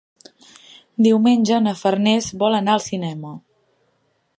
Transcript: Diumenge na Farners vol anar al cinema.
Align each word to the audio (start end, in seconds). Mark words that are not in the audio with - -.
Diumenge 1.07 1.61
na 1.67 1.75
Farners 1.83 2.33
vol 2.45 2.61
anar 2.63 2.79
al 2.79 2.87
cinema. 2.91 3.41